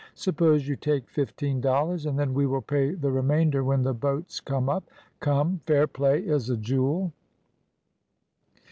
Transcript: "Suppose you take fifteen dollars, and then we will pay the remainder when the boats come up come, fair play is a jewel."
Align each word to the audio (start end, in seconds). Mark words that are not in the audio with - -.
"Suppose 0.15 0.67
you 0.67 0.75
take 0.75 1.07
fifteen 1.11 1.61
dollars, 1.61 2.07
and 2.07 2.17
then 2.17 2.33
we 2.33 2.47
will 2.47 2.63
pay 2.63 2.95
the 2.95 3.11
remainder 3.11 3.63
when 3.63 3.83
the 3.83 3.93
boats 3.93 4.39
come 4.39 4.67
up 4.67 4.89
come, 5.19 5.59
fair 5.67 5.85
play 5.85 6.21
is 6.21 6.49
a 6.49 6.57
jewel." 6.57 7.11